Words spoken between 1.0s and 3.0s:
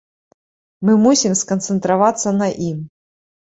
мусім сканцэнтравацца на ім.